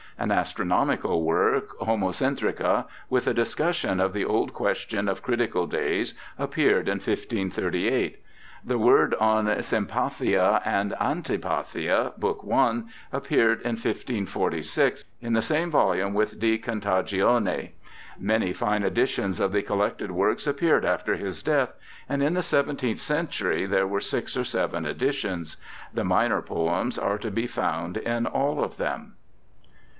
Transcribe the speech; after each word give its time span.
An 0.17 0.31
astronomical 0.31 1.23
work, 1.23 1.75
Homo 1.77 2.09
centrical 2.09 2.85
with 3.09 3.25
a 3.27 3.33
discussion 3.35 3.99
of 3.99 4.13
the 4.13 4.25
old 4.25 4.51
question 4.53 5.07
of 5.07 5.21
critical 5.23 5.65
days, 5.67 6.15
appeared 6.39 6.87
in 6.87 6.95
1538. 6.97 8.21
The 8.63 8.77
work 8.79 9.13
on 9.19 9.45
Sympathia 9.63 10.61
and 10.65 10.93
Antipathia, 10.99 12.13
Bk. 12.19 12.51
I, 12.51 13.15
appeared 13.17 13.61
in 13.61 13.73
1546 13.75 15.05
in 15.21 15.33
the 15.33 15.41
same 15.41 15.69
volume 15.71 16.13
with 16.15 16.39
De 16.39 16.57
Contagione. 16.59 17.71
Many 18.19 18.53
fine 18.53 18.83
editions 18.83 19.39
of 19.39 19.51
the 19.51 19.61
collected 19.63 20.11
works 20.11 20.45
appeared 20.47 20.85
after 20.85 21.15
his 21.15 21.41
death, 21.43 21.73
and 22.09 22.21
in 22.23 22.33
the 22.35 22.43
seventeenth 22.43 22.99
century 22.99 23.65
there 23.67 23.87
were 23.87 24.01
six 24.01 24.35
or 24.37 24.43
seven 24.43 24.85
editions. 24.85 25.57
The 25.93 26.03
minor 26.03 26.41
poems 26.43 26.97
are 26.99 27.17
to 27.19 27.29
be 27.31 27.45
found 27.47 27.97
in 27.97 28.25
all 28.27 28.63
of 28.63 28.77
them. 28.77 29.13